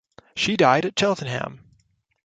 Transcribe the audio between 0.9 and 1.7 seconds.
Cheltenham.